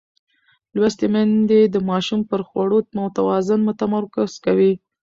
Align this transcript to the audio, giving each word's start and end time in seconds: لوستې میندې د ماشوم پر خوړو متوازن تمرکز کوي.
لوستې 0.75 1.05
میندې 1.13 1.59
د 1.73 1.77
ماشوم 1.89 2.21
پر 2.29 2.41
خوړو 2.47 2.79
متوازن 2.97 3.61
تمرکز 3.81 4.31
کوي. 4.45 4.73